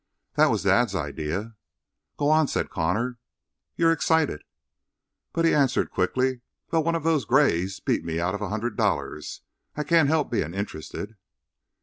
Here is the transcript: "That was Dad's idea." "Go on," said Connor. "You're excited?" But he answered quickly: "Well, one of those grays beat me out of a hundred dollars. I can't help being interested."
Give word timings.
"That 0.33 0.49
was 0.49 0.63
Dad's 0.63 0.95
idea." 0.95 1.57
"Go 2.17 2.31
on," 2.31 2.47
said 2.47 2.71
Connor. 2.71 3.19
"You're 3.75 3.91
excited?" 3.91 4.41
But 5.31 5.45
he 5.45 5.53
answered 5.53 5.91
quickly: 5.91 6.41
"Well, 6.71 6.83
one 6.83 6.95
of 6.95 7.03
those 7.03 7.23
grays 7.23 7.79
beat 7.79 8.03
me 8.03 8.19
out 8.19 8.33
of 8.33 8.41
a 8.41 8.49
hundred 8.49 8.75
dollars. 8.75 9.41
I 9.75 9.83
can't 9.83 10.09
help 10.09 10.31
being 10.31 10.55
interested." 10.55 11.17